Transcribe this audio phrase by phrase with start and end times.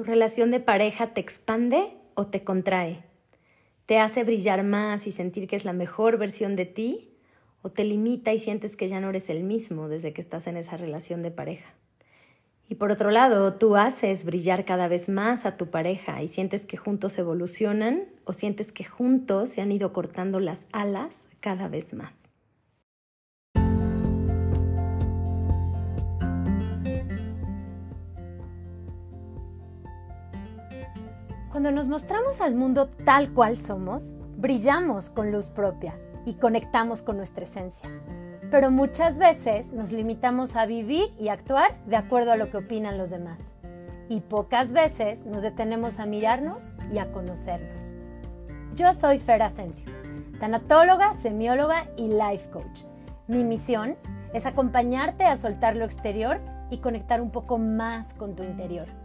[0.00, 3.04] ¿Tu relación de pareja te expande o te contrae?
[3.84, 7.10] ¿Te hace brillar más y sentir que es la mejor versión de ti?
[7.60, 10.56] ¿O te limita y sientes que ya no eres el mismo desde que estás en
[10.56, 11.74] esa relación de pareja?
[12.66, 16.64] Y por otro lado, tú haces brillar cada vez más a tu pareja y sientes
[16.64, 21.92] que juntos evolucionan o sientes que juntos se han ido cortando las alas cada vez
[21.92, 22.30] más.
[31.60, 37.18] Cuando nos mostramos al mundo tal cual somos, brillamos con luz propia y conectamos con
[37.18, 37.86] nuestra esencia.
[38.50, 42.96] Pero muchas veces nos limitamos a vivir y actuar de acuerdo a lo que opinan
[42.96, 43.56] los demás.
[44.08, 47.92] Y pocas veces nos detenemos a mirarnos y a conocernos.
[48.74, 49.92] Yo soy Fer Asensio,
[50.40, 52.84] tanatóloga, semióloga y life coach.
[53.28, 53.96] Mi misión
[54.32, 56.40] es acompañarte a soltar lo exterior
[56.70, 58.99] y conectar un poco más con tu interior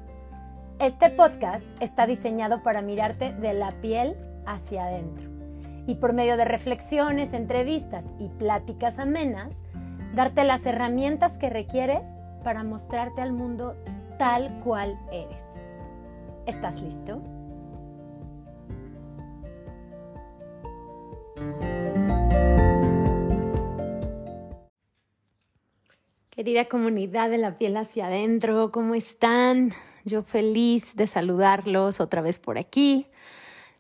[0.80, 5.30] este podcast está diseñado para mirarte de la piel hacia adentro
[5.88, 9.62] y por medio de reflexiones, entrevistas y pláticas amenas,
[10.14, 12.08] darte las herramientas que requieres
[12.44, 13.76] para mostrarte al mundo
[14.18, 15.42] tal cual eres.
[16.46, 17.22] ¿Estás listo?
[26.32, 29.72] Querida comunidad de la piel hacia adentro, ¿cómo están?
[30.08, 33.08] Yo feliz de saludarlos otra vez por aquí,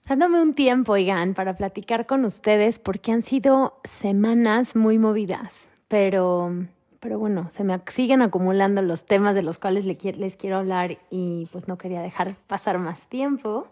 [0.07, 6.51] dándome un tiempo, oigan, para platicar con ustedes porque han sido semanas muy movidas, pero,
[6.99, 11.47] pero bueno, se me siguen acumulando los temas de los cuales les quiero hablar y
[11.51, 13.67] pues no quería dejar pasar más tiempo.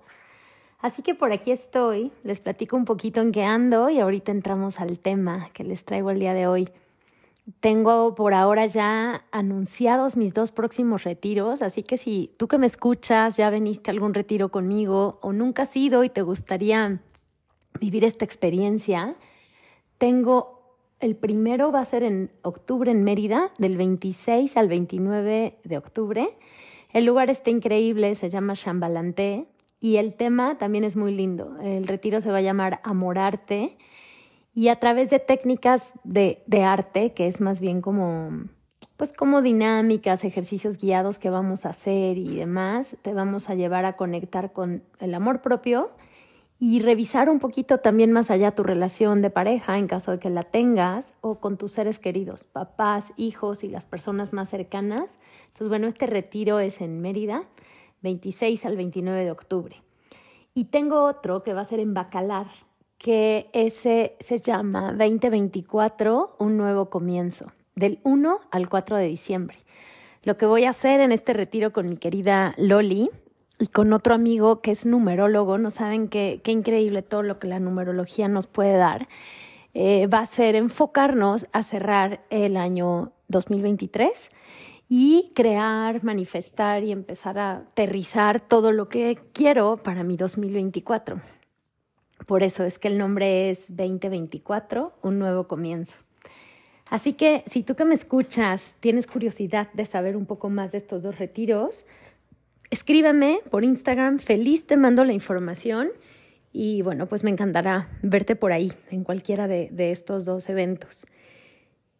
[0.80, 4.80] Así que por aquí estoy, les platico un poquito en qué ando y ahorita entramos
[4.80, 6.70] al tema que les traigo el día de hoy.
[7.60, 12.66] Tengo por ahora ya anunciados mis dos próximos retiros, así que si tú que me
[12.66, 17.02] escuchas ya veniste a algún retiro conmigo o nunca has ido y te gustaría
[17.82, 19.16] vivir esta experiencia,
[19.98, 20.54] tengo
[21.02, 26.38] el primero va a ser en octubre en Mérida, del 26 al 29 de octubre.
[26.94, 29.48] El lugar está increíble, se llama Chambalanté
[29.82, 31.58] y el tema también es muy lindo.
[31.62, 33.78] El retiro se va a llamar Amorarte
[34.56, 38.46] y a través de técnicas de, arte, que es más bien como,
[38.98, 43.86] pues como dinámicas, ejercicios guiados que vamos a hacer y demás, te vamos a llevar
[43.86, 45.92] a conectar con el amor propio
[46.60, 50.30] y revisar un poquito también más allá tu relación de pareja en caso de que
[50.30, 55.10] la tengas o con tus seres queridos, papás, hijos y las personas más cercanas.
[55.48, 57.44] Entonces, bueno, este retiro es en Mérida,
[58.02, 59.84] 26 al 29 de octubre.
[60.54, 62.48] Y tengo otro que va a ser en Bacalar,
[63.04, 69.58] que ese se llama 2024, un nuevo comienzo, del 1 al 4 de diciembre.
[70.24, 73.10] Lo que voy a hacer en este retiro con mi querida Loli
[73.60, 77.48] y con otro amigo que es numerólogo, no saben qué, qué increíble todo lo que
[77.48, 79.06] la numerología nos puede dar,
[79.74, 84.30] eh, va a ser enfocarnos a cerrar el año 2023
[84.88, 91.20] y crear, manifestar y empezar a aterrizar todo lo que quiero para mi 2024.
[92.26, 95.98] Por eso es que el nombre es 2024, un nuevo comienzo.
[96.90, 100.78] Así que si tú que me escuchas tienes curiosidad de saber un poco más de
[100.78, 101.86] estos dos retiros,
[102.70, 105.90] escríbeme por Instagram, feliz te mando la información
[106.52, 111.08] y bueno, pues me encantará verte por ahí en cualquiera de, estos dos eventos.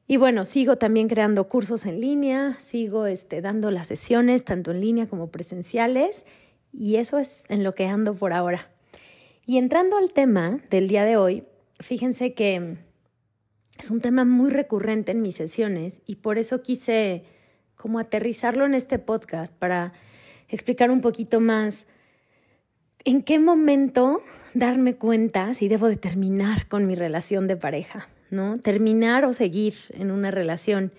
[0.06, 4.82] Y bueno, sigo también creando cursos en línea, sigo este, dando las sesiones tanto en
[4.82, 6.24] línea como presenciales
[6.72, 8.73] y eso es en lo que ando por ahora.
[9.46, 11.44] Y entrando al tema del día de hoy,
[11.80, 12.78] fíjense que
[13.78, 17.26] es un tema muy recurrente en mis sesiones y por eso quise
[17.76, 19.92] como aterrizarlo en este podcast para
[20.48, 21.88] explicar un poquito más
[23.04, 24.22] en qué momento
[24.54, 28.60] darme cuenta si debo de terminar con mi relación de pareja, ¿no?
[28.60, 30.94] Terminar o seguir en una relación.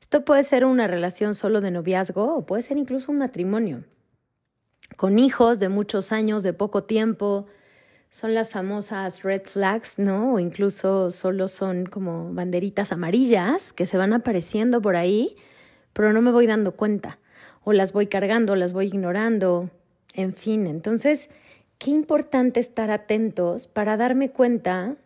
[0.00, 3.82] Esto puede ser una relación solo de noviazgo o puede ser incluso un matrimonio,
[4.96, 7.46] con hijos de muchos años, de poco tiempo,
[8.10, 10.34] son las famosas red flags, ¿no?
[10.34, 15.36] O incluso solo son como banderitas amarillas que se van apareciendo por ahí,
[15.92, 17.18] pero no me voy dando cuenta.
[17.64, 19.70] O las voy cargando, las voy ignorando,
[20.14, 20.66] en fin.
[20.66, 21.28] Entonces,
[21.78, 24.96] qué importante estar atentos para darme cuenta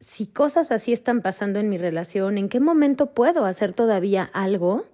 [0.00, 4.86] si cosas así están pasando en mi relación, en qué momento puedo hacer todavía algo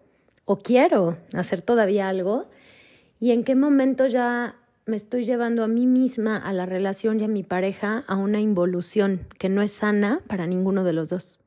[0.46, 2.46] o quiero hacer todavía algo
[3.20, 4.56] y en qué momento ya
[4.86, 8.40] me estoy llevando a mí misma, a la relación y a mi pareja a una
[8.40, 11.40] involución que no es sana para ninguno de los dos.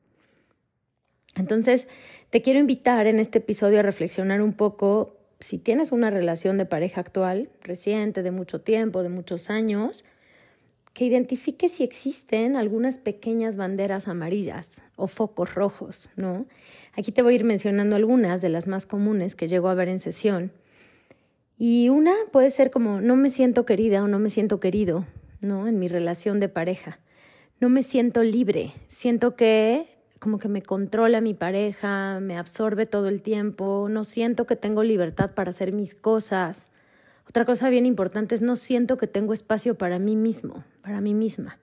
[1.36, 1.86] Entonces,
[2.30, 6.66] te quiero invitar en este episodio a reflexionar un poco si tienes una relación de
[6.66, 10.04] pareja actual, reciente, de mucho tiempo, de muchos años,
[10.92, 16.46] que identifique si existen algunas pequeñas banderas amarillas o focos rojos, ¿no?
[16.96, 19.88] Aquí te voy a ir mencionando algunas de las más comunes que llego a ver
[19.88, 20.50] en sesión.
[21.58, 25.04] Y una puede ser como no me siento querida o no me siento querido,
[25.40, 25.66] ¿no?
[25.66, 27.00] En mi relación de pareja.
[27.60, 33.08] No me siento libre, siento que como que me controla mi pareja, me absorbe todo
[33.08, 36.68] el tiempo, no siento que tengo libertad para hacer mis cosas.
[37.28, 41.14] Otra cosa bien importante es no siento que tengo espacio para mí mismo, para mí
[41.14, 41.58] misma.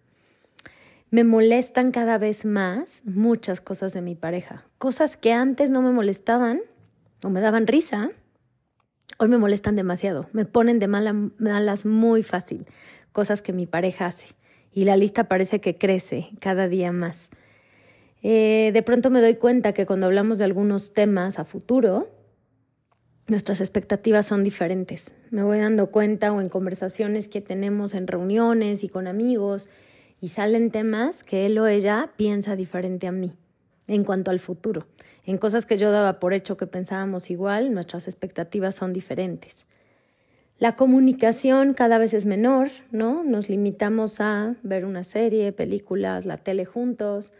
[1.10, 4.66] Me molestan cada vez más muchas cosas de mi pareja.
[4.78, 6.62] Cosas que antes no me molestaban
[7.24, 8.12] o me daban risa,
[9.18, 10.28] hoy me molestan demasiado.
[10.34, 12.66] Me ponen de malas muy fácil
[13.12, 14.28] cosas que mi pareja hace.
[14.74, 17.30] Y la lista parece que crece cada día más.
[18.22, 22.10] Eh, de pronto me doy cuenta que cuando hablamos de algunos temas a futuro,
[23.28, 25.14] nuestras expectativas son diferentes.
[25.30, 29.70] Me voy dando cuenta o en conversaciones que tenemos en reuniones y con amigos
[30.20, 33.34] y salen temas que él o ella piensa diferente a mí
[33.88, 34.88] en cuanto al futuro.
[35.26, 39.66] En cosas que yo daba por hecho que pensábamos igual, nuestras expectativas son diferentes.
[40.58, 43.24] La comunicación cada vez es menor, ¿no?
[43.24, 47.32] Nos limitamos a ver una serie, películas, la tele juntos,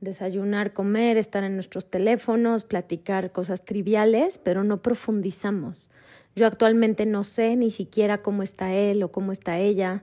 [0.00, 5.88] desayunar, comer, estar en nuestros teléfonos, platicar cosas triviales, pero no profundizamos.
[6.34, 10.02] Yo actualmente no sé ni siquiera cómo está él o cómo está ella,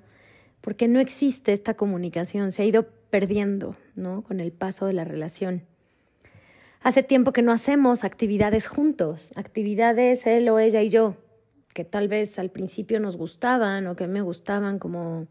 [0.61, 4.23] porque no existe esta comunicación, se ha ido perdiendo, ¿no?
[4.23, 5.63] Con el paso de la relación.
[6.81, 11.15] Hace tiempo que no hacemos actividades juntos, actividades él o ella y yo,
[11.73, 15.27] que tal vez al principio nos gustaban o que me gustaban como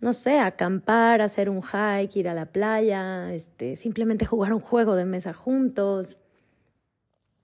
[0.00, 4.96] no sé, acampar, hacer un hike, ir a la playa, este, simplemente jugar un juego
[4.96, 6.16] de mesa juntos,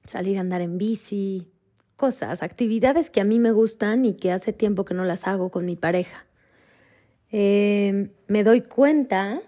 [0.04, 1.50] salir a andar en bici,
[1.96, 5.50] cosas, actividades que a mí me gustan y que hace tiempo que no las hago
[5.50, 6.24] con mi pareja.
[7.30, 9.42] Eh, me doy cuenta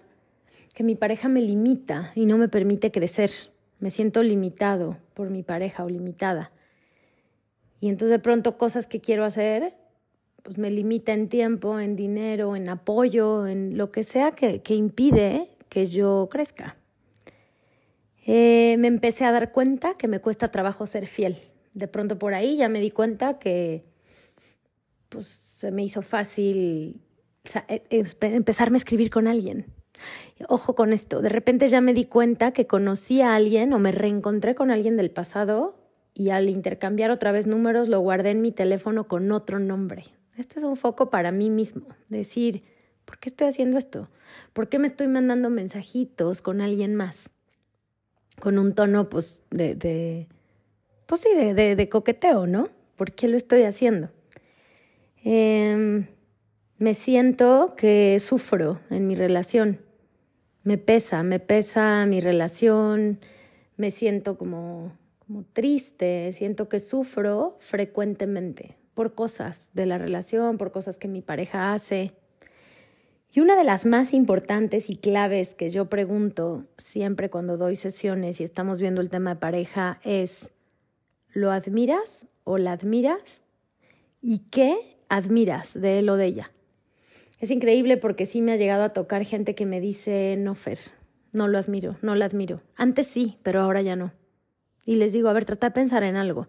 [0.79, 3.31] que mi pareja me limita y no me permite crecer.
[3.79, 6.53] Me siento limitado por mi pareja o limitada.
[7.81, 9.73] Y entonces de pronto cosas que quiero hacer
[10.41, 15.49] pues me limita en tiempo, en dinero, en apoyo, en lo que sea que, impide
[15.67, 16.77] que yo crezca.
[18.25, 21.39] Eh, me empecé a dar cuenta que me cuesta trabajo ser fiel.
[21.73, 23.83] De pronto por ahí ya me di cuenta que
[25.09, 27.01] pues, se me hizo fácil
[27.67, 27.83] e,
[28.21, 29.65] empezarme a escribir con alguien.
[30.47, 33.91] Ojo con esto, de repente ya me di cuenta que conocí a alguien o me
[33.91, 35.75] reencontré con alguien del pasado
[36.13, 40.05] y al intercambiar otra vez números lo guardé en mi teléfono con otro nombre.
[40.37, 42.63] Este es un foco para mí mismo, decir,
[43.05, 44.09] ¿por qué estoy haciendo esto?
[44.53, 47.29] ¿Por qué me estoy mandando mensajitos con alguien más?
[48.39, 50.27] Con un tono, pues, de, de
[51.09, 52.69] pues sí, de, coqueteo, ¿no?
[52.95, 54.11] ¿Por qué lo estoy haciendo?
[55.23, 56.05] Em,
[56.77, 59.79] me siento que sufro en mi relación.
[60.63, 63.19] Me pesa, me pesa mi relación,
[63.77, 64.91] me siento como,
[65.25, 71.21] como triste, siento que sufro frecuentemente por cosas de la relación, por cosas que mi
[71.21, 72.11] pareja hace.
[73.31, 78.41] Y una de las más importantes y claves que yo pregunto siempre cuando doy sesiones
[78.41, 80.51] y estamos viendo el tema de pareja es,
[81.31, 83.41] ¿lo admiras o la admiras?
[84.21, 86.51] ¿Y qué admiras de él o de ella?
[87.39, 90.79] Es increíble porque sí me ha llegado a tocar gente que me dice, no, Fer,
[91.31, 92.61] no lo admiro, no la admiro.
[92.75, 94.11] Antes sí, pero ahora ya no.
[94.85, 96.47] Y les digo, a ver, trata de pensar en algo.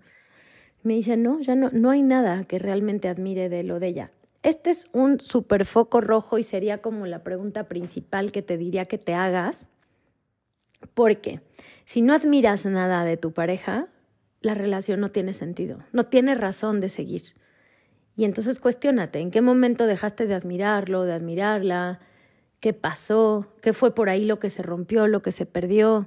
[0.82, 4.10] Me dice, no, ya no, no hay nada que realmente admire de lo de ella.
[4.42, 8.86] Este es un super foco rojo y sería como la pregunta principal que te diría
[8.86, 9.68] que te hagas.
[10.94, 11.40] Porque
[11.84, 13.88] si no admiras nada de tu pareja,
[14.40, 17.34] la relación no tiene sentido, no tiene razón de seguir.
[18.20, 22.00] Y entonces cuestiónate, ¿en qué momento dejaste de admirarlo, de admirarla?
[22.60, 23.46] ¿Qué pasó?
[23.62, 26.06] ¿Qué fue por ahí lo que se rompió, lo que se perdió?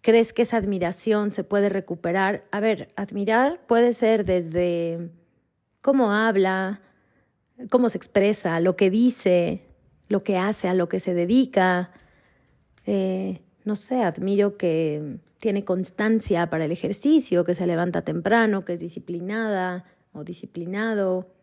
[0.00, 2.44] ¿Crees que esa admiración se puede recuperar?
[2.50, 5.10] A ver, admirar puede ser desde
[5.82, 6.80] cómo habla,
[7.68, 9.66] cómo se expresa, lo que dice,
[10.08, 11.90] lo que hace, a lo que se dedica.
[12.86, 18.72] Eh, no sé, admiro que tiene constancia para el ejercicio, que se levanta temprano, que
[18.72, 19.84] es disciplinada
[20.14, 21.33] o disciplinado.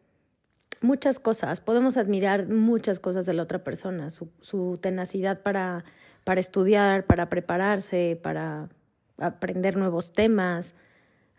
[0.81, 5.85] Muchas cosas, podemos admirar muchas cosas de la otra persona, su, tenacidad para
[6.23, 8.69] para estudiar, para prepararse, para
[9.17, 10.73] aprender nuevos temas.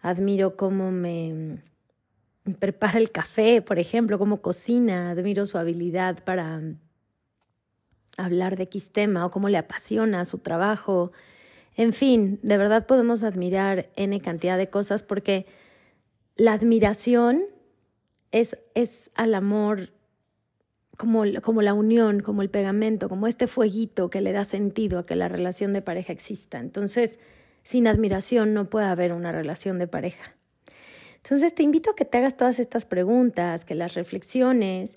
[0.00, 1.62] Admiro cómo me
[2.58, 5.10] prepara el café, por ejemplo, cómo cocina.
[5.10, 6.60] Admiro su habilidad para
[8.16, 11.12] hablar de X tema o cómo le apasiona su trabajo.
[11.76, 15.46] En fin, de verdad podemos admirar N cantidad de cosas porque
[16.36, 17.44] la admiración
[18.32, 19.90] es, es al amor
[20.96, 25.06] como, como la unión, como el pegamento, como este fueguito que le da sentido a
[25.06, 26.58] que la relación de pareja exista.
[26.58, 27.18] Entonces,
[27.62, 30.34] sin admiración no puede haber una relación de pareja.
[31.16, 34.96] Entonces, te invito a que te hagas todas estas preguntas, que las reflexiones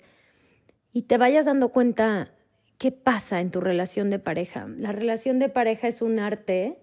[0.92, 2.32] y te vayas dando cuenta
[2.78, 4.66] qué pasa en tu relación de pareja.
[4.76, 6.78] La relación de pareja es un arte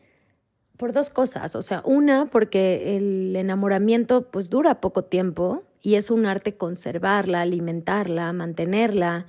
[0.78, 6.10] por dos cosas, o sea, una porque el enamoramiento pues dura poco tiempo y es
[6.10, 9.28] un arte conservarla, alimentarla, mantenerla.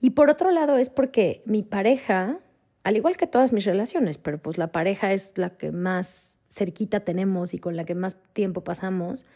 [0.00, 2.40] Y por otro lado es porque mi pareja,
[2.82, 7.00] al igual que todas mis relaciones, pero pues la pareja es la que más cerquita
[7.00, 9.26] tenemos y con la que más tiempo pasamos,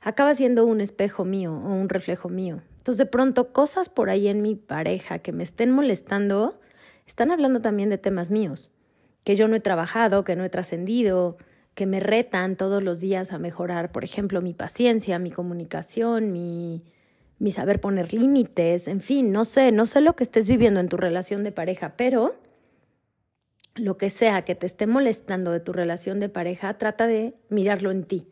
[0.00, 2.62] acaba siendo un espejo mío o un reflejo mío.
[2.78, 6.60] Entonces de pronto cosas por ahí en mi pareja que me estén molestando,
[7.06, 8.70] están hablando también de temas míos
[9.28, 11.36] que yo no he trabajado, que no he trascendido,
[11.78, 16.82] que me retan todos los días a mejorar, por ejemplo, mi paciencia, mi comunicación, mi,
[17.38, 20.88] mi saber poner límites, en fin, no sé, no sé lo que estés viviendo en
[20.88, 22.34] tu relación de pareja, pero
[23.76, 27.92] lo que sea que te esté molestando de tu relación de pareja, trata de mirarlo
[27.92, 28.26] en ti.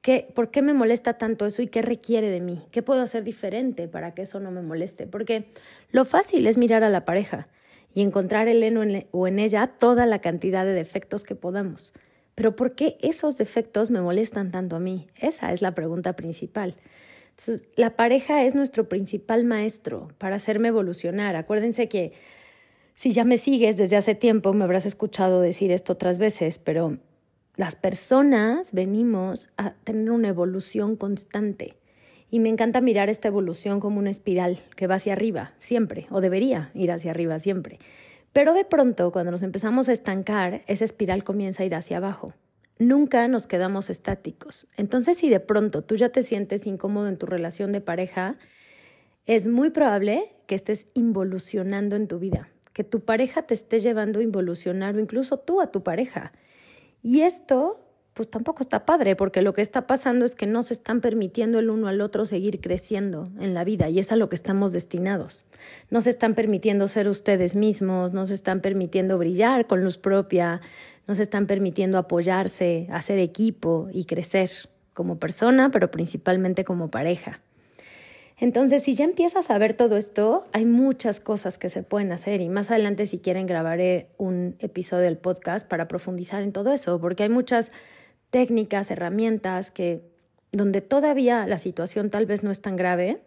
[0.00, 2.64] ¿Qué, ¿Por qué me molesta tanto eso y qué requiere de mí?
[2.70, 5.06] ¿Qué puedo hacer diferente para que eso no me moleste?
[5.06, 5.52] Porque
[5.90, 7.48] lo fácil es mirar a la pareja
[7.92, 8.48] y encontrar
[9.10, 11.92] o en ella toda la cantidad de defectos que podamos.
[12.36, 15.08] Pero ¿por qué esos defectos me molestan tanto a mí?
[15.16, 16.76] Esa es la pregunta principal.
[17.30, 21.34] Entonces, la pareja es nuestro principal maestro para hacerme evolucionar.
[21.34, 22.12] Acuérdense que
[22.94, 26.98] si ya me sigues desde hace tiempo, me habrás escuchado decir esto otras veces, pero
[27.56, 31.74] las personas venimos a tener una evolución constante.
[32.30, 36.20] Y me encanta mirar esta evolución como una espiral que va hacia arriba, siempre, o
[36.20, 37.78] debería ir hacia arriba siempre.
[38.36, 42.34] Pero de pronto, cuando nos empezamos a estancar, esa espiral comienza a ir hacia abajo.
[42.78, 44.66] Nunca nos quedamos estáticos.
[44.76, 48.36] Entonces, si de pronto tú ya te sientes incómodo en tu relación de pareja,
[49.24, 54.18] es muy probable que estés involucionando en tu vida, que tu pareja te esté llevando
[54.18, 56.32] a involucionar o incluso tú a tu pareja.
[57.00, 57.85] Y esto
[58.16, 61.58] pues tampoco está padre, porque lo que está pasando es que no se están permitiendo
[61.58, 64.72] el uno al otro seguir creciendo en la vida y es a lo que estamos
[64.72, 65.44] destinados.
[65.90, 70.62] No se están permitiendo ser ustedes mismos, no se están permitiendo brillar con luz propia,
[71.06, 74.50] no se están permitiendo apoyarse, hacer equipo y crecer
[74.94, 77.42] como persona, pero principalmente como pareja.
[78.38, 82.40] Entonces, si ya empiezas a ver todo esto, hay muchas cosas que se pueden hacer
[82.40, 86.98] y más adelante si quieren grabaré un episodio del podcast para profundizar en todo eso,
[86.98, 87.72] porque hay muchas
[88.36, 90.02] técnicas, herramientas que
[90.52, 93.22] donde todavía la situación tal vez no es tan grave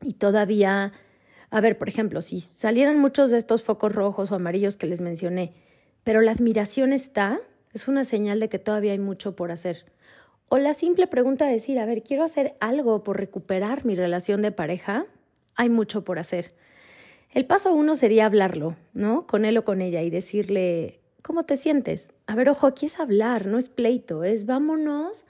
[0.00, 0.92] y todavía,
[1.50, 5.00] a ver, por ejemplo, si salieran muchos de estos focos rojos o amarillos que les
[5.00, 5.52] mencioné,
[6.04, 7.40] pero la admiración está,
[7.72, 9.86] es una señal de que todavía hay mucho por hacer.
[10.48, 14.42] O la simple pregunta de decir, a ver, quiero hacer algo por recuperar mi relación
[14.42, 15.06] de pareja,
[15.56, 16.52] hay mucho por hacer.
[17.32, 19.26] El paso uno sería hablarlo, ¿no?
[19.26, 22.10] Con él o con ella y decirle, ¿Cómo te sientes?
[22.26, 25.26] A ver, ojo, aquí es hablar, no es pleito, es vámonos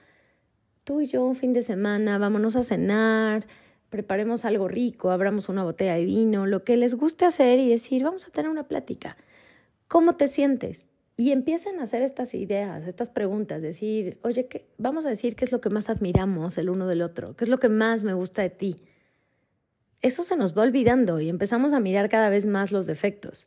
[0.84, 3.48] tú y yo un fin de semana, vámonos a cenar,
[3.90, 8.04] preparemos algo rico, abramos una botella de vino, lo que les guste hacer y decir,
[8.04, 9.16] vamos a tener una plática.
[9.88, 10.92] ¿Cómo te sientes?
[11.16, 14.68] Y empiecen a hacer estas ideas, estas preguntas, decir, oye, ¿qué?
[14.78, 17.50] vamos a decir qué es lo que más admiramos el uno del otro, qué es
[17.50, 18.76] lo que más me gusta de ti.
[20.00, 23.46] Eso se nos va olvidando y empezamos a mirar cada vez más los defectos.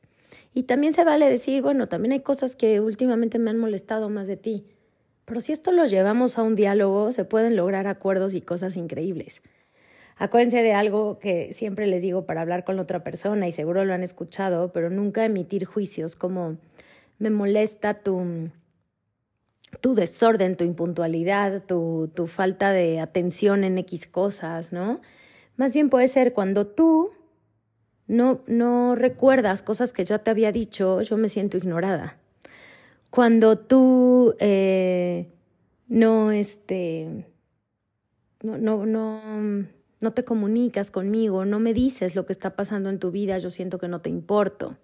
[0.54, 4.28] Y también se vale decir, bueno, también hay cosas que últimamente me han molestado más
[4.28, 4.66] de ti.
[5.26, 9.42] Pero si esto lo llevamos a un diálogo, se pueden lograr acuerdos y cosas increíbles.
[10.18, 13.94] Acuérdense de algo que siempre les digo para hablar con otra persona y seguro lo
[13.94, 16.58] han escuchado, pero nunca emitir juicios como
[17.18, 18.50] me molesta tu,
[19.80, 25.02] tu desorden, tu impuntualidad, tu, tu falta de atención en X cosas, ¿no?
[25.56, 27.12] Más bien puede ser cuando tú
[28.12, 32.18] no, recuerdas cosas que ya te había dicho, yo me siento ignorada.
[33.10, 35.28] Cuando tú eh,
[35.88, 37.26] no, este,
[38.42, 39.66] no, no, no,
[40.00, 43.50] no te comunicas conmigo, no me dices lo que está pasando en tu vida, yo
[43.50, 44.78] siento que no te importo.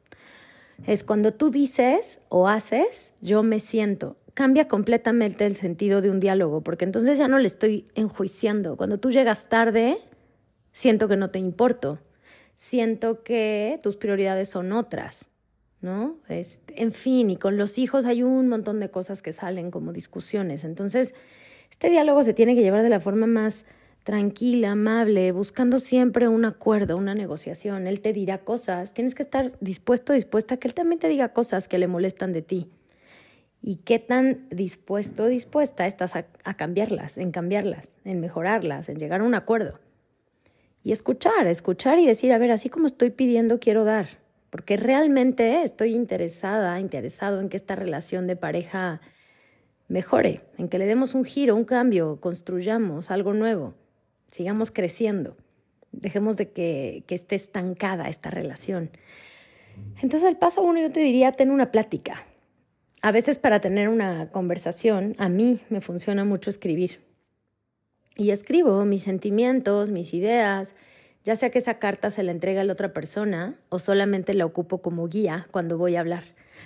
[0.86, 4.16] Es cuando tú dices o haces, yo me siento.
[4.36, 8.78] Cambia completamente el sentido de un diálogo, porque entonces ya no le estoy enjuiciando.
[8.78, 9.98] Cuando tú llegas tarde,
[10.72, 12.00] siento que no te importo
[12.58, 15.30] siento que tus prioridades son otras,
[15.80, 16.18] ¿no?
[16.28, 19.94] Este, en fin, y con los hijos hay un montón de cosas que salen como
[19.94, 20.66] discusiones.
[20.66, 21.14] Entonces,
[21.72, 23.64] este diálogo se tiene que llevar de la forma más
[24.04, 27.88] tranquila, amable, buscando siempre un acuerdo, una negociación.
[27.88, 31.34] Él te dirá cosas, tienes que estar dispuesto, dispuesta a que él también te diga
[31.34, 32.72] cosas que le molestan de ti.
[33.62, 39.22] y qué tan dispuesto dispuesta estás a, a, cambiarlas, en cambiarlas, en mejorarlas, en llegar
[39.22, 39.80] a un acuerdo.
[40.88, 44.08] Y escuchar, escuchar y decir, a ver, así como estoy pidiendo, quiero dar,
[44.50, 49.02] porque realmente estoy interesada, interesado en que esta relación de pareja
[49.90, 53.74] mejore, en que le demos un giro, un cambio, construyamos algo nuevo,
[54.32, 55.36] sigamos creciendo,
[55.92, 58.90] dejemos de que, que esté estancada esta relación.
[60.02, 62.26] Entonces el paso uno yo te diría, ten una plática,
[63.02, 67.07] a veces para tener una conversación, a mí me funciona mucho escribir.
[68.18, 70.74] Y escribo mis sentimientos, mis ideas,
[71.24, 74.46] ya sea que esa carta se la entrega a la otra persona o solamente la
[74.46, 76.24] ocupo como guía cuando voy a hablar.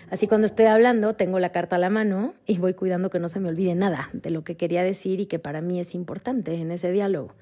[0.10, 3.28] Así cuando estoy hablando, tengo la carta a la mano y voy cuidando que no
[3.28, 6.54] se me olvide nada de lo que quería decir y que para mí es importante
[6.56, 7.34] en ese diálogo.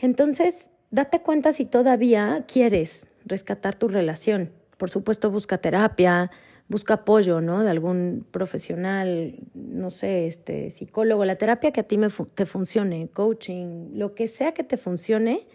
[0.00, 4.52] Entonces, date cuenta si todavía quieres rescatar tu relación.
[4.76, 6.30] Por supuesto, busca terapia,
[6.68, 7.62] busca apoyo, ¿no?
[7.62, 11.98] De algún profesional, no sé, este, psicólogo, la terapia que a ti
[12.34, 15.46] te funcione, coaching, lo que sea que te funcione,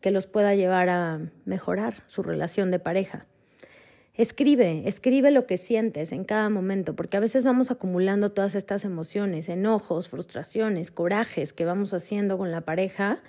[0.00, 3.26] que los pueda llevar a mejorar su relación de pareja.
[4.14, 8.84] Escribe, escribe lo que sientes en cada momento, porque a veces vamos acumulando todas estas
[8.84, 13.20] emociones, enojos, frustraciones, corajes que vamos haciendo con la pareja,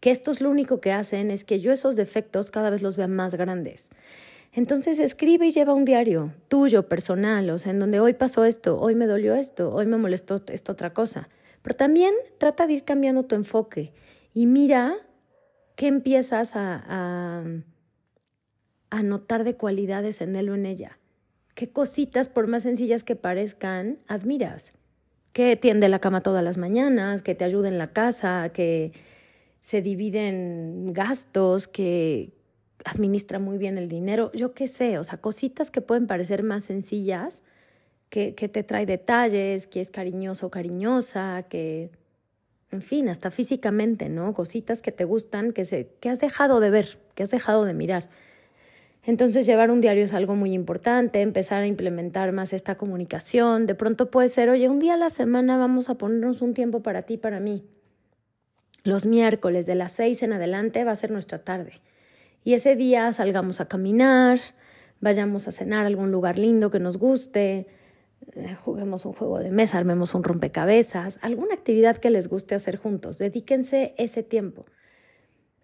[0.00, 2.96] que esto es lo único que hacen es que yo esos defectos cada vez los
[2.96, 3.90] vea más grandes.
[4.54, 8.78] Entonces escribe y lleva un diario tuyo, personal, o sea, en donde hoy pasó esto,
[8.78, 11.30] hoy me dolió esto, hoy me molestó esta otra cosa.
[11.62, 13.94] Pero también trata de ir cambiando tu enfoque
[14.34, 14.94] y mira
[15.74, 16.84] qué empiezas a,
[18.90, 20.98] a, notar de cualidades en él o en ella.
[21.54, 24.74] ¿Qué cositas, por más sencillas que parezcan, admiras?
[25.32, 28.92] Que tiende la cama todas las mañanas, que te ayuda en la casa, que
[29.62, 32.32] se dividen gastos, que,
[32.84, 36.64] administra muy bien el dinero, yo qué sé, o sea, cositas que pueden parecer más
[36.64, 37.42] sencillas,
[38.10, 41.90] que, que te trae detalles, que es cariñoso o cariñosa, que,
[42.70, 44.34] en fin, hasta físicamente, ¿no?
[44.34, 47.74] Cositas que te gustan, que, se, que has dejado de ver, que has dejado de
[47.74, 48.08] mirar.
[49.04, 53.66] Entonces llevar un diario es algo muy importante, empezar a implementar más esta comunicación.
[53.66, 56.82] De pronto puede ser, oye, un día a la semana vamos a ponernos un tiempo
[56.82, 57.64] para ti, para mí.
[58.84, 61.80] Los miércoles de las seis en adelante va a ser nuestra tarde.
[62.44, 64.40] Y ese día salgamos a caminar,
[65.00, 67.66] vayamos a cenar a algún lugar lindo que nos guste,
[68.34, 72.76] eh, juguemos un juego de mesa, armemos un rompecabezas, alguna actividad que les guste hacer
[72.76, 73.18] juntos.
[73.18, 74.64] Dedíquense ese tiempo.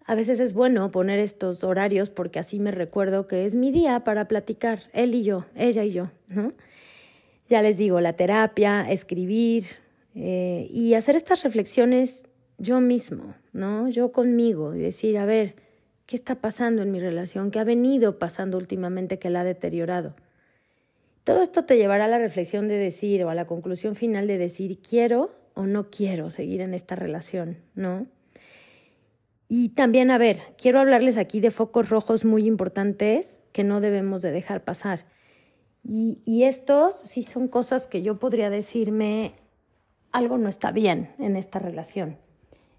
[0.05, 4.03] A veces es bueno poner estos horarios porque así me recuerdo que es mi día
[4.03, 6.53] para platicar, él y yo, ella y yo, ¿no?
[7.47, 9.65] Ya les digo, la terapia, escribir
[10.15, 12.25] eh, y hacer estas reflexiones
[12.57, 13.87] yo mismo, ¿no?
[13.87, 15.55] Yo conmigo y decir, a ver,
[16.09, 17.51] ¿Qué está pasando en mi relación?
[17.51, 20.15] ¿Qué ha venido pasando últimamente que la ha deteriorado?
[21.23, 24.39] Todo esto te llevará a la reflexión de decir o a la conclusión final de
[24.39, 28.07] decir quiero o no quiero seguir en esta relación, ¿no?
[29.47, 34.23] Y también, a ver, quiero hablarles aquí de focos rojos muy importantes que no debemos
[34.23, 35.05] de dejar pasar.
[35.83, 39.33] Y, y estos sí son cosas que yo podría decirme,
[40.11, 42.17] algo no está bien en esta relación.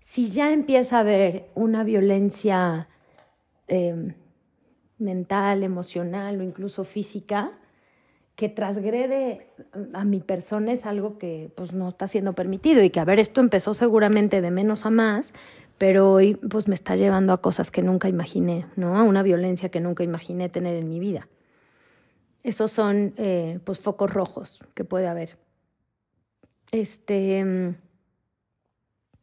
[0.05, 2.89] Si ya empieza a haber una violencia
[3.73, 4.15] Em,
[4.99, 7.53] mental, emocional o incluso física
[8.35, 9.47] que trasgrede
[9.95, 13.21] a mi persona es algo que pues no está siendo permitido y que a ver
[13.21, 15.33] esto empezó seguramente de menos a más
[15.79, 19.69] pero hoy pues me está llevando a cosas que nunca imaginé no a una violencia
[19.69, 21.29] que nunca imaginé tener en mi vida.
[22.43, 25.39] Esos son eh, pues focos rojos que puede haber.
[26.73, 27.77] Este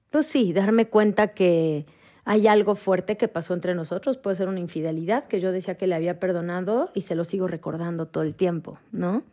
[0.10, 1.86] pues sí darme cuenta que
[2.30, 5.88] hay algo fuerte que pasó entre nosotros, puede ser una infidelidad que yo decía que
[5.88, 9.24] le había perdonado y se lo sigo recordando todo el tiempo, ¿no?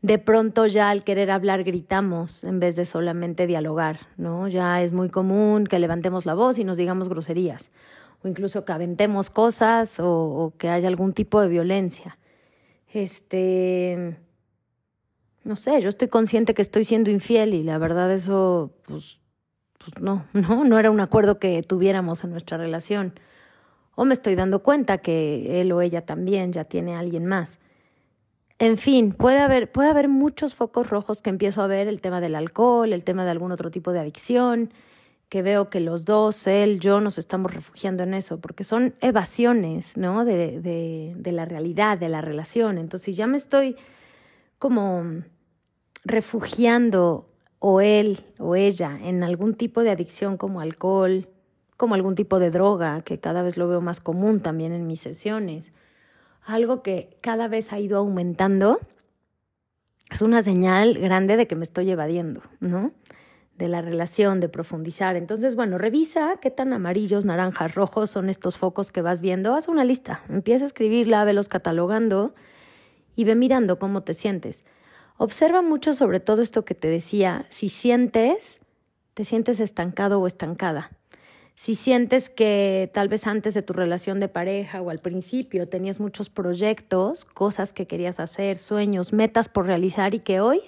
[0.00, 4.46] De pronto ya al querer hablar gritamos en vez de solamente dialogar, ¿no?
[4.46, 7.72] Ya es muy común que levantemos la voz y nos digamos groserías
[8.22, 12.16] o incluso que aventemos cosas o, o que haya algún tipo de violencia.
[12.92, 14.16] Este,
[15.42, 19.18] no sé, yo estoy consciente que estoy siendo infiel y la verdad eso, pues
[19.84, 23.12] pues no, no, no era un acuerdo que tuviéramos en nuestra relación.
[23.94, 27.58] O me estoy dando cuenta que él o ella también ya tiene a alguien más.
[28.58, 32.20] En fin, puede haber, puede haber muchos focos rojos que empiezo a ver, el tema
[32.20, 34.72] del alcohol, el tema de algún otro tipo de adicción,
[35.28, 39.96] que veo que los dos, él, yo, nos estamos refugiando en eso, porque son evasiones,
[39.96, 40.24] ¿no?
[40.24, 42.78] De, de, la realidad, de la relación.
[42.78, 43.76] Entonces, ya me estoy
[44.58, 45.04] como
[46.04, 47.28] refugiando
[47.66, 51.30] o él o ella en algún tipo de adicción como alcohol,
[51.78, 55.00] como algún tipo de droga, que cada vez lo veo más común también en mis
[55.00, 55.72] sesiones,
[56.44, 58.80] algo que cada vez ha ido aumentando,
[60.10, 62.92] es una señal grande de que me estoy evadiendo, ¿no?
[63.56, 65.16] De la relación, de profundizar.
[65.16, 69.54] Entonces, bueno, revisa qué tan amarillos, naranjas, rojos son estos focos que vas viendo.
[69.54, 72.34] Haz una lista, empieza a escribirla, velos catalogando
[73.16, 74.66] y ve mirando cómo te sientes.
[75.16, 78.60] Observa mucho sobre todo esto que te decía, si sientes,
[79.14, 80.90] te sientes estancado o estancada.
[81.54, 86.00] Si sientes que tal vez antes de tu relación de pareja o al principio tenías
[86.00, 90.62] muchos proyectos, cosas que querías hacer, sueños, metas por realizar y que hoy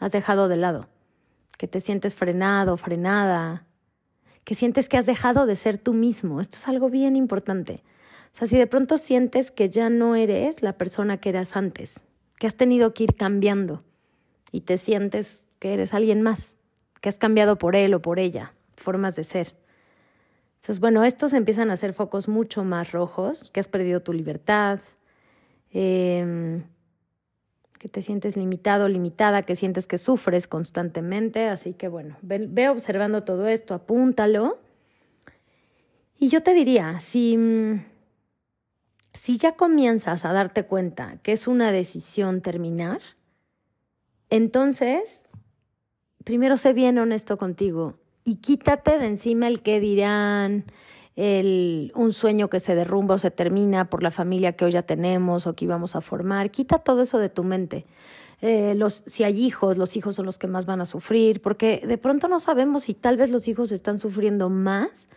[0.00, 0.88] has dejado de lado,
[1.58, 3.66] que te sientes frenado, frenada,
[4.44, 6.40] que sientes que has dejado de ser tú mismo.
[6.40, 7.82] Esto es algo bien importante.
[8.32, 12.00] O sea, si de pronto sientes que ya no eres la persona que eras antes,
[12.44, 13.82] que has tenido que ir cambiando
[14.52, 16.58] y te sientes que eres alguien más,
[17.00, 19.54] que has cambiado por él o por ella, formas de ser.
[20.56, 24.80] Entonces, bueno, estos empiezan a ser focos mucho más rojos, que has perdido tu libertad,
[25.72, 26.64] em,
[27.78, 31.48] que te sientes limitado, limitada, que sientes que sufres constantemente.
[31.48, 34.58] Así que bueno, ve, observando todo esto, apúntalo.
[36.18, 37.38] Y yo te diría, si,
[39.14, 43.00] si ya comienzas a darte cuenta que es una decisión terminar,
[44.28, 45.24] entonces,
[46.24, 50.64] primero sé bien honesto contigo y quítate de encima el que dirán,
[51.16, 54.82] el, un sueño que se derrumba o se termina por la familia que hoy ya
[54.82, 56.50] tenemos o que íbamos a formar.
[56.50, 57.86] Quita todo eso de tu mente.
[58.40, 61.82] Eh, los, si hay hijos, los hijos son los que más van a sufrir, porque
[61.86, 65.08] de pronto no sabemos si tal vez los hijos están sufriendo más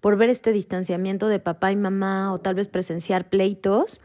[0.00, 4.00] por ver este distanciamiento de papá y mamá o tal vez presenciar pleitos,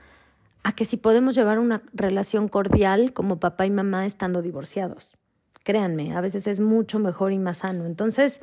[0.63, 5.17] a que si podemos llevar una relación cordial como papá y mamá estando divorciados.
[5.63, 7.86] Créanme, a veces es mucho mejor y más sano.
[7.86, 8.41] Entonces,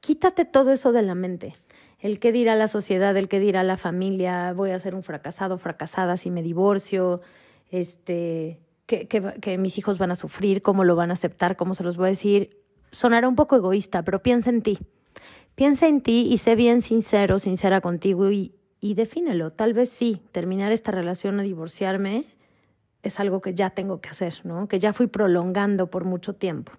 [0.00, 1.54] quítate todo eso de la mente.
[1.98, 5.58] El qué dirá la sociedad, el qué dirá la familia, voy a ser un fracasado,
[5.58, 7.20] fracasada si me divorcio,
[7.70, 11.84] este, que, que, mis hijos van a sufrir, cómo lo van a aceptar, cómo se
[11.84, 12.58] los voy a decir.
[12.90, 14.78] Sonará un poco egoísta, pero piensa en ti.
[15.54, 19.52] Piensa en ti y sé bien sincero, sincera contigo y, y defínelo.
[19.52, 22.26] Tal vez sí, terminar esta relación o divorciarme
[23.02, 24.68] es algo que ya tengo que hacer, ¿no?
[24.68, 26.72] Que ya fui prolongando por mucho tiempo.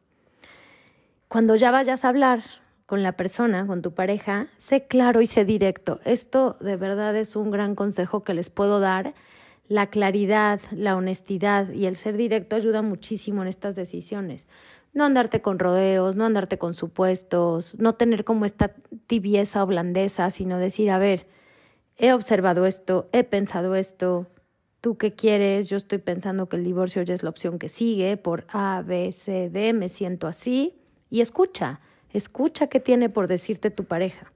[1.27, 2.43] Cuando ya vayas a hablar
[2.85, 6.01] con la persona, con tu pareja, sé claro y sé directo.
[6.03, 9.13] Esto de verdad es un gran consejo que les puedo dar.
[9.69, 14.45] La claridad, la honestidad y el ser directo ayuda muchísimo en estas decisiones.
[14.93, 18.73] No andarte con rodeos, no andarte con supuestos, no tener como esta
[19.07, 21.27] tibieza o blandeza, sino decir, a ver,
[21.97, 24.27] he observado esto, he pensado esto,
[24.81, 25.69] ¿Tú qué quieres?
[25.69, 29.11] Yo estoy pensando que el divorcio ya es la opción que sigue por A, B,
[29.11, 30.73] C, D, me siento así.
[31.11, 34.33] Y escucha, escucha qué tiene por decirte tu pareja.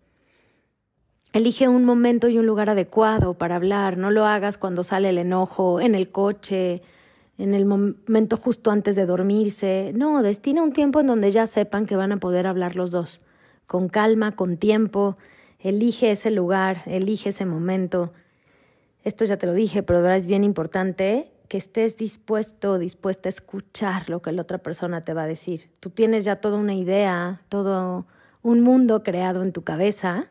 [1.33, 5.17] Elige un momento y un lugar adecuado para hablar, no lo hagas cuando sale el
[5.17, 6.83] enojo, en el coche,
[7.37, 9.91] en el momento justo antes de dormirse.
[9.95, 13.21] No, destina un tiempo en donde ya sepan que van a poder hablar los dos,
[13.67, 15.17] con calma, con tiempo.
[15.59, 18.11] Elige ese lugar, elige ese momento
[19.05, 23.31] esto ya te lo dije, pero verdad es bien importante que estés dispuesto dispuesta a
[23.31, 25.69] escuchar lo que la otra persona te va a decir.
[25.79, 28.07] Tú tienes ya toda una idea, todo
[28.41, 30.25] un mundo creado en tu cabeza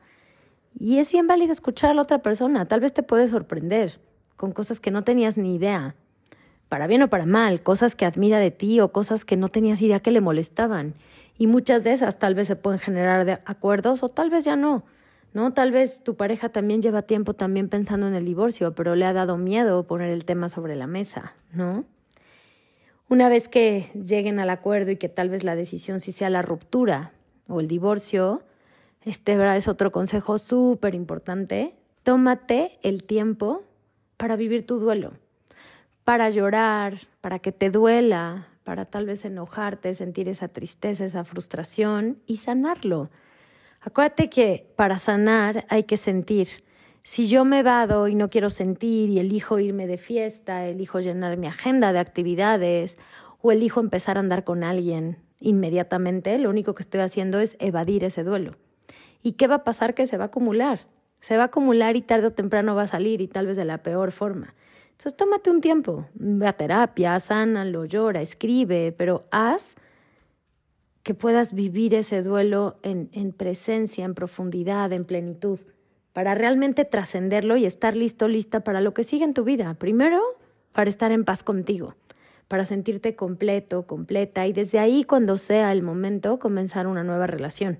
[0.77, 2.67] y es bien válido escuchar a la otra persona.
[2.67, 4.01] Tal vez te puede sorprender
[4.37, 5.95] con cosas que no tenías ni idea,
[6.69, 9.83] para bien o para mal, cosas que admira de ti o cosas que no tenías
[9.83, 10.95] idea que le molestaban.
[11.39, 14.85] Y muchas de esas tal vez se pueden generar acuerdos o tal vez ya no.
[15.35, 15.53] ¿no?
[15.53, 19.13] Tal vez tu pareja también lleva tiempo también pensando en el divorcio, pero le ha
[19.13, 21.85] dado miedo poner el tema sobre la mesa, ¿no?
[23.09, 26.41] Una vez que lleguen al acuerdo y que tal vez la decisión sí sea la
[26.41, 27.13] ruptura
[27.49, 28.43] o el divorcio,
[29.05, 29.57] este ¿verdad?
[29.57, 31.75] es otro consejo súper importante.
[32.05, 33.63] Tómate el tiempo
[34.17, 35.13] para vivir tu duelo,
[36.05, 42.19] para llorar, para que te duela, para tal vez enojarte, sentir esa tristeza, esa frustración
[42.27, 43.11] y sanarlo.
[43.81, 46.49] Acuérdate que para sanar hay que sentir.
[47.03, 51.37] Si yo me vado y no quiero sentir y elijo irme de fiesta, elijo llenar
[51.37, 52.99] mi agenda de actividades
[53.43, 58.05] o elijo empezar a andar con alguien inmediatamente, lo único que estoy haciendo es evadir
[58.05, 58.57] ese duelo.
[59.23, 59.95] ¿Y qué va a pasar?
[59.95, 60.87] Que se va a acumular.
[61.21, 63.67] Se va a acumular y tarde o temprano va a salir y tal vez de
[63.67, 64.55] la peor forma.
[64.95, 69.75] Entonces tómate un tiempo, ve a terapia, sánalo, llora, escribe, pero haz
[71.03, 75.61] que puedas vivir ese duelo en, en presencia, en profundidad, en plenitud,
[76.15, 79.75] para realmente trascenderlo y estar listo, lista para lo que sigue en tu vida.
[79.75, 80.23] Primero,
[80.73, 81.95] para estar en paz contigo,
[82.49, 87.79] para sentirte completo, completa y desde ahí, cuando sea el momento, comenzar una nueva relación.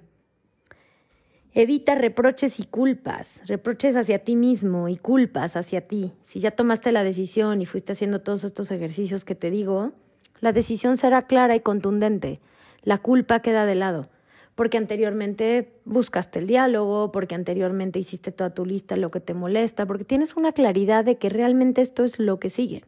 [1.57, 6.13] Evita reproches y culpas, reproches hacia ti mismo y culpas hacia ti.
[6.23, 9.93] Si ya tomaste la decisión y fuiste haciendo todos estos ejercicios que te digo,
[10.41, 12.41] La decisión será clara y contundente.
[12.83, 14.11] La culpa queda de lado,
[14.57, 19.87] porque anteriormente buscaste el diálogo, porque anteriormente hiciste toda tu lista lo que te molesta,
[19.87, 22.85] porque tienes una claridad de que realmente esto es lo que sigue.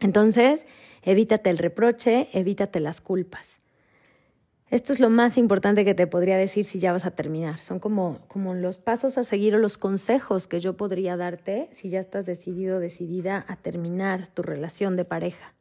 [0.00, 0.66] Entonces,
[1.02, 3.60] evítate el reproche, evítate las culpas.
[4.74, 7.60] Esto es lo más importante que te podría decir si ya vas a terminar.
[7.60, 11.90] Son como, como los pasos a seguir o los consejos que yo podría darte si
[11.90, 15.54] ya estás decidido, decidida a terminar tu relación de pareja.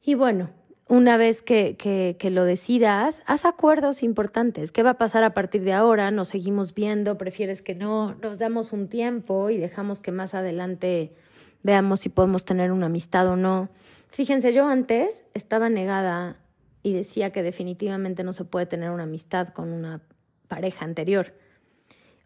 [0.00, 0.48] Y bueno,
[0.86, 4.72] una vez que, que, que, lo decidas, haz acuerdos importantes.
[4.72, 6.10] ¿Qué va a pasar a partir de ahora?
[6.10, 7.18] ¿Nos seguimos viendo?
[7.18, 8.14] ¿Prefieres que no?
[8.22, 11.12] ¿Nos damos un tiempo y dejamos que más adelante
[11.62, 13.68] veamos si podemos tener una amistad o no?
[14.08, 16.38] Fíjense, yo antes estaba negada
[16.82, 20.00] y decía que definitivamente no se puede tener una amistad con una
[20.48, 21.34] pareja anterior.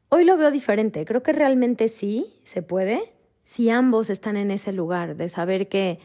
[0.08, 3.12] Hoy lo veo diferente, creo que realmente sí se puede,
[3.44, 5.98] si ambos están en ese lugar de saber que,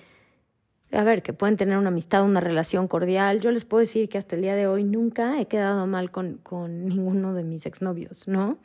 [0.91, 3.39] a ver, que pueden tener una amistad, una relación cordial.
[3.41, 6.37] Yo les puedo decir que hasta el día de hoy nunca he quedado mal con,
[6.37, 8.57] con ninguno de mis exnovios, ¿no?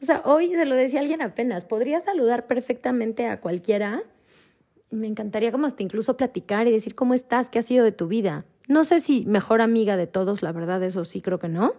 [0.00, 4.02] O sea, hoy se lo decía alguien apenas, podría saludar perfectamente a cualquiera.
[4.90, 8.06] Me encantaría como hasta incluso platicar y decir cómo estás, qué ha sido de tu
[8.06, 8.44] vida.
[8.66, 11.74] No sé si mejor amiga de todos, la verdad, eso sí creo que no.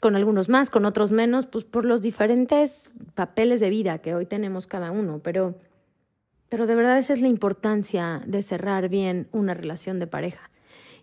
[0.00, 4.26] Con algunos más, con otros menos, pues por los diferentes papeles de vida que hoy
[4.26, 5.20] tenemos cada uno.
[5.22, 5.54] Pero,
[6.48, 10.50] pero de verdad esa es la importancia de cerrar bien una relación de pareja.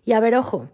[0.04, 0.68] Y a ver, ojo,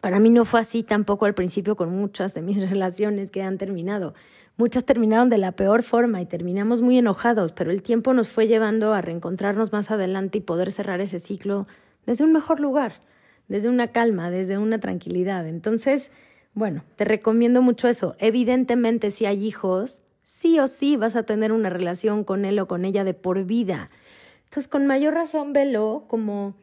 [0.00, 3.58] para mí no fue así tampoco al principio con muchas de mis relaciones que han
[3.58, 4.14] terminado.
[4.56, 8.48] Muchas terminaron de la peor forma y terminamos muy enojados, pero el tiempo nos fue
[8.48, 11.66] llevando a reencontrarnos más adelante y poder cerrar ese ciclo
[12.06, 12.94] desde un mejor lugar,
[13.48, 15.46] desde una calma, desde una tranquilidad.
[15.46, 16.10] Entonces,
[16.54, 18.14] bueno, te recomiendo mucho eso.
[18.18, 22.68] Evidentemente, si hay hijos, sí o sí vas a tener una relación con él o
[22.68, 23.90] con ella de por vida.
[24.44, 26.54] Entonces, con mayor razón, velo como,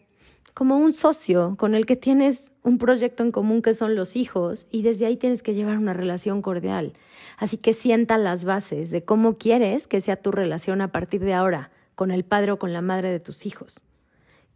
[0.53, 4.67] como un socio con el que tienes un proyecto en común que son los hijos
[4.69, 6.93] y desde ahí tienes que llevar una relación cordial.
[7.37, 11.33] Así que sienta las bases de cómo quieres que sea tu relación a partir de
[11.33, 13.83] ahora con el padre o con la madre de tus hijos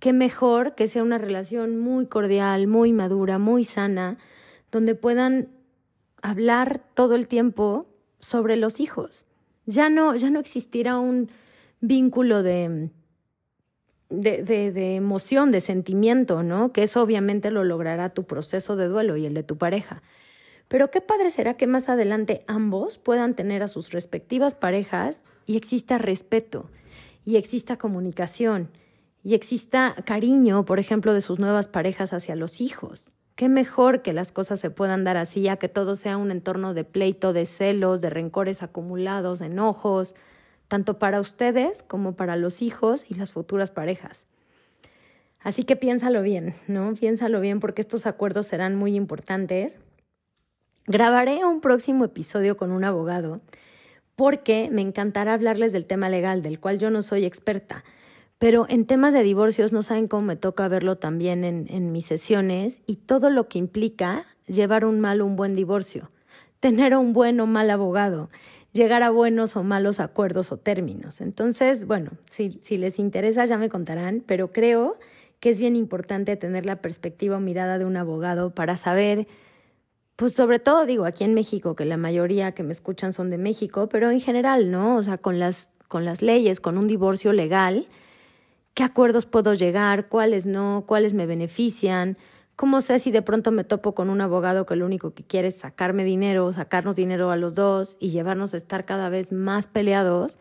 [0.03, 4.17] qué mejor que sea una relación muy cordial, muy madura, muy sana,
[4.69, 5.47] donde puedan
[6.21, 7.87] hablar todo el tiempo
[8.19, 9.25] sobre los hijos.
[9.65, 11.29] Ya no, ya no existirá un
[11.79, 12.89] vínculo de,
[14.09, 16.73] de, de, de, emoción, de sentimiento, ¿no?
[16.73, 20.03] Que eso obviamente lo logrará tu proceso de duelo y el de tu pareja.
[20.67, 25.55] Pero qué padre será que más adelante ambos puedan tener a sus respectivas parejas y
[25.55, 26.69] exista respeto
[27.23, 28.67] y exista comunicación
[29.23, 33.13] y exista cariño, por ejemplo, de sus nuevas parejas hacia los hijos.
[33.35, 36.73] Qué mejor que las cosas se puedan dar así, ya que todo sea un entorno
[36.73, 40.13] de pleito, de celos, de rencores acumulados, enojos,
[40.67, 44.25] tanto para ustedes como para los hijos y las futuras parejas.
[45.39, 46.93] Así que piénsalo bien, ¿no?
[46.93, 49.77] Piénsalo bien porque estos acuerdos serán muy importantes.
[50.85, 53.41] Grabaré un próximo episodio con un abogado
[54.15, 57.83] porque me encantará hablarles del tema legal, del cual yo no soy experta
[58.43, 62.81] pero en temas de divorcios no saben cómo me toca verlo también en, mis sesiones
[62.85, 66.11] y todo lo que implica llevar un mal o un buen divorcio,
[66.59, 68.29] tener un buen o mal abogado,
[68.73, 71.21] llegar a buenos o malos acuerdos o términos.
[71.21, 74.97] Entonces, bueno, si, si les interesa ya me contarán, pero creo
[75.39, 79.25] que es bien importante tener la perspectiva o mirada de un abogado para saber,
[80.17, 83.37] pues sobre todo digo aquí en México, que la mayoría que me escuchan son de
[83.37, 84.97] México, pero en general, ¿no?
[84.97, 87.85] O sea, con las, con las leyes, con un divorcio legal,
[88.73, 92.17] qué acuerdos puedo llegar, cuáles no, cuáles me benefician,
[92.55, 95.49] cómo sé si de pronto me topo con un abogado que lo único que quiere
[95.49, 99.67] es sacarme dinero, sacarnos dinero a los dos y llevarnos a estar cada vez más
[99.67, 100.37] peleados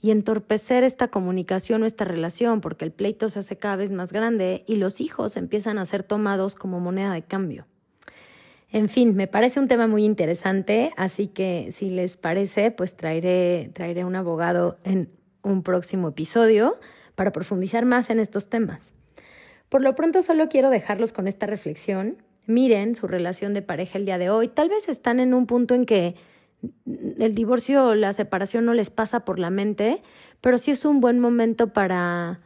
[0.00, 4.12] y entorpecer esta comunicación o esta relación porque el pleito se hace cada vez más
[4.12, 7.66] grande y los hijos empiezan a ser tomados como moneda de cambio.
[8.70, 13.70] En fin, me parece un tema muy interesante, así que si les parece, pues traeré,
[13.72, 15.10] traeré un abogado en
[15.42, 16.76] un próximo episodio
[17.14, 18.92] para profundizar más en estos temas.
[19.68, 22.18] Por lo pronto solo quiero dejarlos con esta reflexión.
[22.46, 24.48] Miren su relación de pareja el día de hoy.
[24.48, 26.14] Tal vez están en un punto en que
[27.18, 30.02] el divorcio o la separación no les pasa por la mente,
[30.40, 32.40] pero sí es un buen momento para,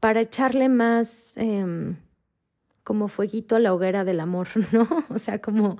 [0.00, 1.94] para echarle más eh,
[2.84, 4.88] como fueguito a la hoguera del amor, ¿no?
[5.10, 5.78] O sea, como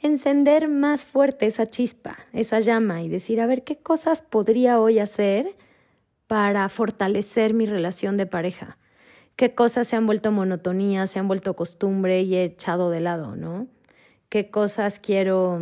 [0.00, 4.98] encender más fuerte esa chispa, esa llama y decir, a ver, ¿qué cosas podría hoy
[4.98, 5.54] hacer?
[6.30, 8.78] Para fortalecer mi relación de pareja.
[9.34, 13.34] ¿Qué cosas se han vuelto monotonía, se han vuelto costumbre y he echado de lado,
[13.34, 13.66] ¿no?
[14.28, 15.60] ¿Qué cosas quiero,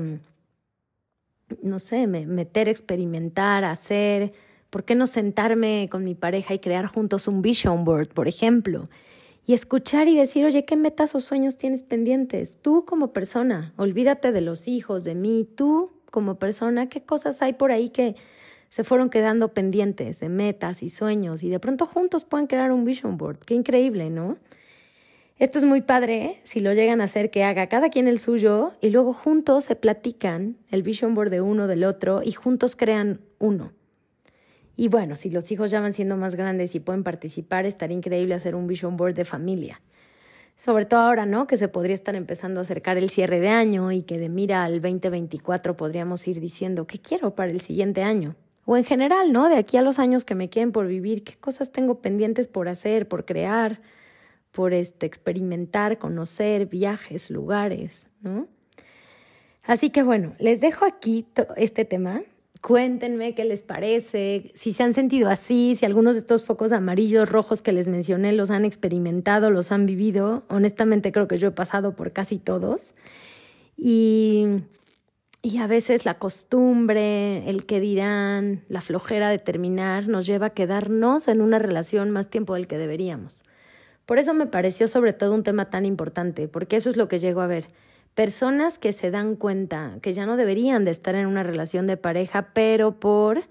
[1.63, 4.35] no sé, meter, experimentar, hacer
[4.69, 8.91] ¿Por qué no sentarme con mi pareja y crear juntos un vision board, por ejemplo?
[9.47, 12.59] Y escuchar y decir, oye, ¿qué metas o sueños tienes pendientes?
[12.61, 17.55] Tú como persona, olvídate de los hijos, de mí, tú como persona, ¿qué cosas hay
[17.55, 18.17] por ahí que
[18.71, 21.43] se fueron quedando pendientes de metas y sueños?
[21.43, 23.39] Y de pronto juntos pueden crear un vision board.
[23.39, 24.39] Qué increíble, ¿no?
[25.39, 26.41] Esto es muy padre, ¿eh?
[26.43, 29.77] si lo llegan a hacer, que haga cada quien el suyo y luego juntos se
[29.77, 33.73] platican el vision board de uno del otro y juntos crean uno.
[34.75, 38.35] Y bueno, si los hijos ya van siendo más grandes y pueden participar, estaría increíble
[38.35, 39.81] hacer un vision board de familia.
[40.57, 41.47] Sobre todo ahora, ¿no?
[41.47, 44.65] Que se podría estar empezando a acercar el cierre de año y que de mira
[44.65, 48.35] al 2024 podríamos ir diciendo qué quiero para el siguiente año.
[48.71, 49.49] O en general, ¿no?
[49.49, 52.69] De aquí a los años que me queden por vivir, qué cosas tengo pendientes por
[52.69, 53.81] hacer, por crear,
[54.53, 58.47] por este, experimentar, conocer viajes, lugares, ¿no?
[59.63, 61.27] Así que bueno, les dejo aquí
[61.57, 62.21] este tema
[62.61, 67.31] Cuéntenme qué les parece, si se han sentido así, si algunos de estos focos amarillos,
[67.31, 70.45] rojos que les mencioné los han experimentado, los han vivido.
[70.49, 72.95] Honestamente creo que yo he pasado por casi todos.
[73.79, 74.45] Y,
[75.43, 80.51] y a veces la costumbre, el que dirán, la flojera de terminar nos lleva a
[80.51, 83.45] quedarnos en una relación más tiempo del que deberíamos.
[84.07, 87.19] Por eso me pareció sobre todo un tema tan importante, porque eso es lo que
[87.19, 87.69] llego a ver
[88.19, 91.97] personas que se dan cuenta que ya no deberían de estar en una relación de
[91.97, 93.45] pareja, pero por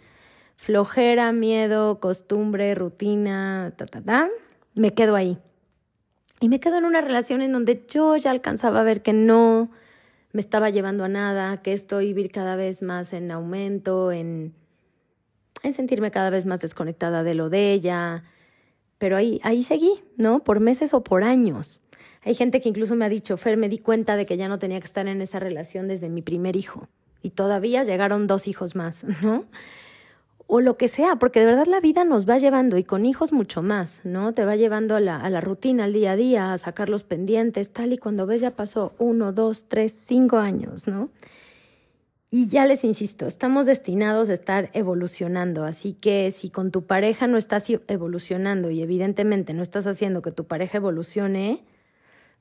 [0.58, 4.30] flojera, miedo, costumbre, rutina, ta, ta, ta,
[4.76, 5.38] me quedo ahí.
[6.42, 9.70] Y me quedo en una relación en donde yo ya alcanzaba a ver que no
[10.38, 14.54] me estaba llevando a nada, que esto iba cada vez más en aumento, en,
[15.64, 18.24] en sentirme cada vez más desconectada de lo de ella.
[19.00, 20.44] Pero ahí, ahí seguí, ¿no?
[20.44, 21.82] Por meses o por años.
[22.22, 24.60] Hay gente que incluso me ha dicho, Fer, me di cuenta de que ya no
[24.60, 26.88] tenía que estar en esa relación desde mi primer hijo.
[27.24, 29.46] Y todavía llegaron dos hijos más, ¿no?
[30.48, 33.34] O lo que sea, porque de verdad la vida nos va llevando y con hijos
[33.34, 34.34] mucho más, ¿no?
[34.34, 37.04] Te va llevando a la, a la rutina, al día a día, a sacar los
[37.04, 41.10] pendientes, tal y cuando ves ya pasó uno, dos, tres, cinco años, ¿no?
[42.30, 47.28] Y ya les insisto, estamos destinados a estar evolucionando, así que si con tu pareja
[47.28, 51.64] no estás evolucionando y evidentemente no estás haciendo que tu pareja evolucione,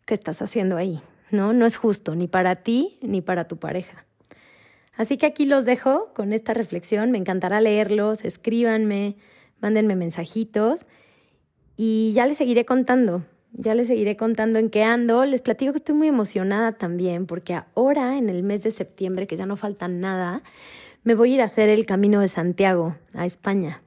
[0.06, 1.52] ¿Qué estás haciendo ahí, ¿no?
[1.52, 4.05] No es justo ni para ti ni para tu pareja.
[4.96, 7.10] Así que aquí los dejo con esta reflexión.
[7.10, 9.16] Me encantará leerlos, escríbanme,
[9.60, 10.86] mándenme mensajitos
[11.76, 13.22] y ya les seguiré contando.
[13.52, 15.24] Ya les seguiré contando en qué ando.
[15.24, 19.36] Les platico que estoy muy emocionada también porque ahora, en el mes de septiembre, que
[19.36, 20.42] ya no falta nada,
[21.04, 23.82] me voy a ir a hacer el Camino de Santiago a España.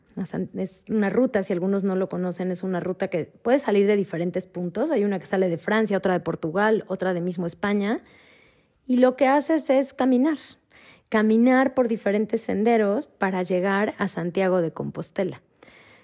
[0.56, 3.95] Es una ruta, si algunos no lo conocen, es una ruta que puede salir de
[3.95, 4.91] diferentes puntos.
[4.91, 8.02] Hay una que sale de Francia, otra de Portugal, otra de mismo España.
[8.86, 10.38] Y lo que haces es caminar,
[11.10, 15.41] caminar por diferentes senderos para llegar a Santiago de Compostela.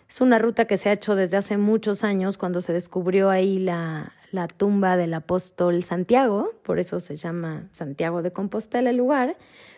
[0.09, 3.57] Es una ruta que se ha hecho desde hace muchos años, cuando se descubrió ahí
[3.57, 9.37] la, la tumba del apóstol Santiago, por eso se llama Santiago de Compostela el lugar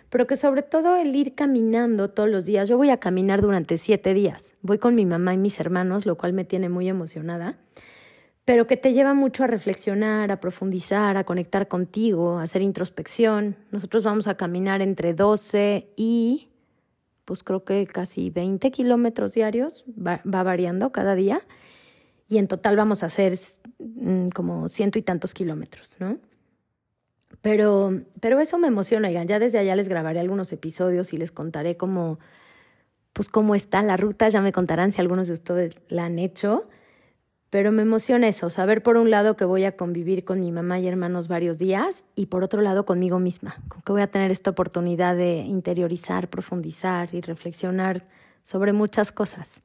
[0.10, 3.78] pero que sobre todo el ir caminando todos los días, yo voy a caminar durante
[3.78, 7.58] siete días, voy con mi mamá y mis hermanos, lo cual me tiene muy emocionada,
[8.48, 13.58] pero que te lleva mucho a reflexionar, a profundizar, a conectar contigo, a hacer introspección.
[13.72, 16.48] Nosotros vamos a caminar entre 12 y,
[17.26, 21.42] pues creo que casi 20 kilómetros diarios, va, va variando cada día,
[22.30, 23.38] y en total vamos a hacer
[23.80, 26.18] mm, como ciento y tantos kilómetros, ¿no?
[27.42, 31.76] Pero, pero eso me emociona, ya desde allá les grabaré algunos episodios y les contaré
[31.76, 32.18] cómo,
[33.12, 36.70] pues cómo está la ruta, ya me contarán si algunos de ustedes la han hecho,
[37.50, 40.80] pero me emociona eso, saber por un lado que voy a convivir con mi mamá
[40.80, 43.56] y hermanos varios días y por otro lado conmigo misma,
[43.86, 48.06] que voy a tener esta oportunidad de interiorizar, profundizar y reflexionar
[48.44, 49.62] sobre muchas cosas.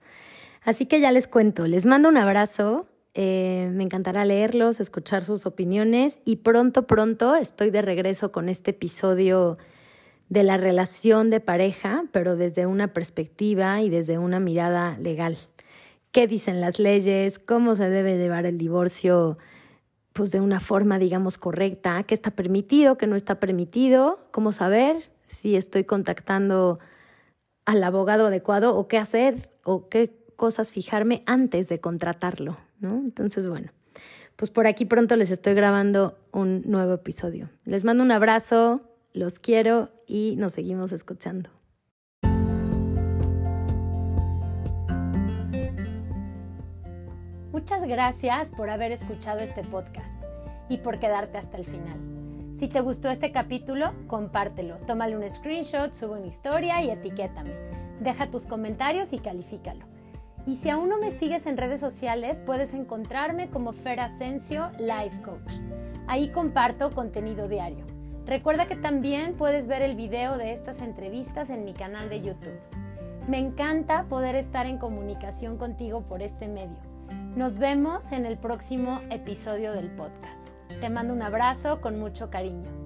[0.62, 5.44] Así que ya les cuento, les mando un abrazo, eh, me encantará leerlos, escuchar sus
[5.44, 9.58] opiniones y pronto, pronto estoy de regreso con este episodio
[10.28, 15.36] de la relación de pareja, pero desde una perspectiva y desde una mirada legal.
[16.12, 17.38] ¿Qué dicen las leyes?
[17.38, 19.38] ¿Cómo se debe llevar el divorcio?
[20.12, 22.02] Pues de una forma, digamos, correcta.
[22.02, 22.98] ¿Qué está permitido?
[22.98, 24.20] ¿Qué no está permitido?
[24.30, 26.80] ¿Cómo saber si estoy contactando
[27.64, 32.58] al abogado adecuado o qué hacer o qué cosas fijarme antes de contratarlo?
[32.82, 33.72] Entonces, bueno,
[34.36, 37.48] pues por aquí pronto les estoy grabando un nuevo episodio.
[37.64, 38.82] Les mando un abrazo,
[39.14, 41.48] los quiero y nos seguimos escuchando.
[47.62, 50.20] Muchas gracias por haber escuchado este podcast
[50.68, 51.96] y por quedarte hasta el final.
[52.56, 57.52] Si te gustó este capítulo, compártelo, tómale un screenshot, sube una historia y etiquétame.
[58.00, 59.84] Deja tus comentarios y califícalo.
[60.44, 65.22] Y si aún no me sigues en redes sociales, puedes encontrarme como Fer Asensio Life
[65.22, 65.52] Coach.
[66.08, 67.86] Ahí comparto contenido diario.
[68.26, 72.58] Recuerda que también puedes ver el video de estas entrevistas en mi canal de YouTube.
[73.28, 76.91] Me encanta poder estar en comunicación contigo por este medio.
[77.36, 80.50] Nos vemos en el próximo episodio del podcast.
[80.68, 82.81] Te mando un abrazo con mucho cariño.